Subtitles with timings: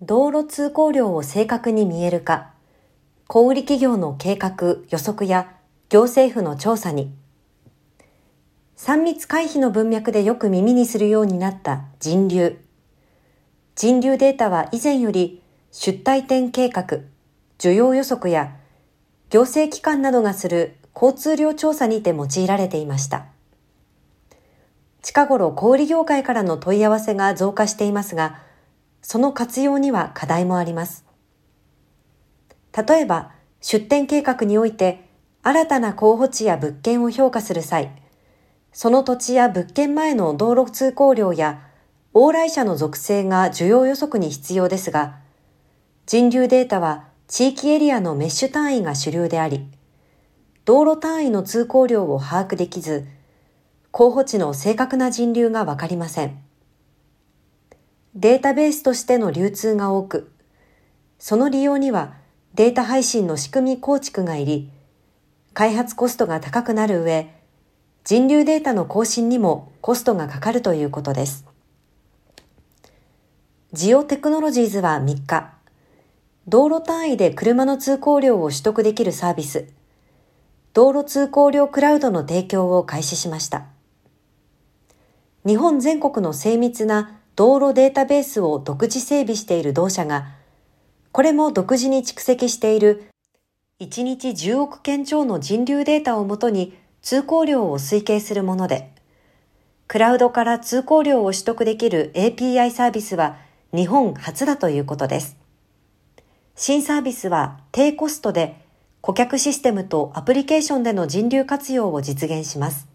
[0.00, 2.52] 道路通行量を正確に見える化、
[3.26, 5.52] 小売企業の計画、予測や
[5.88, 7.12] 行政府の調査に、
[8.76, 12.60] 3密回避の文脈でよく耳にするようになった人流。
[13.74, 15.42] 人流データは以前より
[15.72, 17.00] 出退店計画、
[17.58, 18.56] 需要予測や
[19.30, 23.26] 行政機関などがする交通量調査にて用いられていました。
[25.02, 28.46] 近頃小売業界からの問い合わせが増加していますが、
[29.10, 31.06] その活用には課題もあります。
[32.76, 33.32] 例えば、
[33.62, 35.08] 出店計画において、
[35.42, 37.90] 新たな候補地や物件を評価する際、
[38.70, 41.62] その土地や物件前の道路通行量や
[42.12, 45.20] 往来者の属性が需要予測に必要ですが、
[46.04, 49.70] 人流データは地域エリアのメッシュ単位が主流であり、
[50.66, 53.06] 道路単位の通行量を把握できず、
[53.90, 56.47] 候補地の正確な人流がわかりません。
[58.14, 60.30] データベースとしての流通が多く、
[61.18, 62.14] その利用には
[62.54, 64.70] データ配信の仕組み構築がいり、
[65.54, 67.34] 開発コストが高くなる上、
[68.04, 71.44] 人流データの更新にもコストがかかるということです。
[73.72, 75.52] ジオテクノロジーズは3日、
[76.46, 79.66] 道路単位で車の通行量を取得できるサービス、
[80.72, 83.66] 道路通行量クラウドの提供を開始しました。
[85.46, 90.26] 日本全国の精密な道路データベースを独自整備している同社が、
[91.12, 93.04] これも独自に蓄積している
[93.78, 98.90] 1日10億件超の人流データをもとに通行量を推計するもので、
[99.86, 103.36] クラウドから通行量を取得できる API サービスは
[103.72, 105.36] 日本初だということです。
[106.56, 108.66] 新サービスは低コストで
[109.00, 112.88] 顧客システムとアプリケーションでの人流活用を実現します。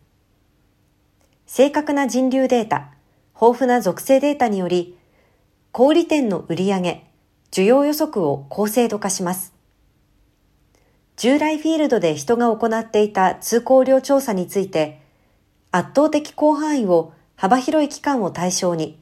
[1.46, 2.90] 正確な人流データ、
[3.36, 4.98] 豊富な属性データにより、
[5.72, 7.04] 小売店の売上、
[7.52, 9.54] 需要予測を高精度化します。
[11.16, 15.02] 従来フィールドで人が行っていた通行量調査について、
[15.72, 19.00] 圧倒的広範囲を幅広い期間を対象に、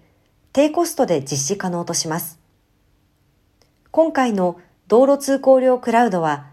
[0.54, 2.40] 低コストで実施可能とします。
[3.92, 6.48] 今回の道路通行量クラウドは、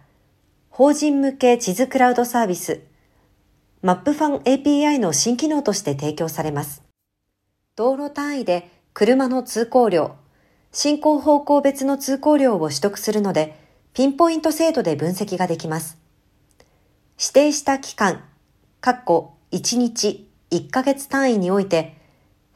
[0.71, 2.83] 法人向け地図クラウドサービス、
[3.83, 6.88] マップファン API の新機能として提供されます。
[7.79, 10.17] 道路単位で車の通行量、
[10.73, 13.57] 進行方向別の通行量を取得するので、
[13.95, 15.97] ピンポイント精度で分析ができます。
[17.21, 18.25] 指定した期間、
[18.83, 21.97] 括弧1日、1ヶ月単位において、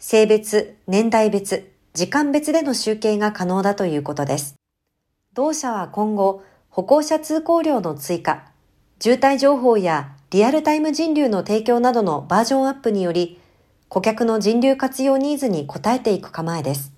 [0.01, 4.57] 性別、年代別、時間別での集計が可能だということです。
[5.35, 8.51] 同社は今後、歩行者通行量の追加、
[8.99, 13.39] 渋滞情報やリアルタイム人流の提供などのバージョンアップにより、
[13.93, 16.92] 顧客の人流活用ニーズに応えていく構えです。